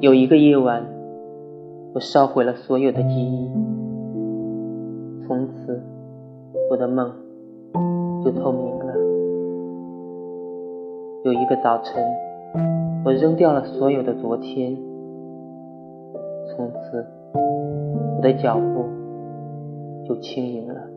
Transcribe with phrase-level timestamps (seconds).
[0.00, 0.84] 有一个夜晚
[1.94, 3.50] 我烧毁了所有的记忆。
[5.26, 5.82] 从此
[6.70, 7.10] 我的梦
[8.22, 8.94] 就透明了。
[11.24, 12.04] 有一个早晨
[13.04, 14.76] 我扔掉了所有的昨天。
[16.54, 18.86] 从此我的脚步
[20.06, 20.95] 就轻盈了。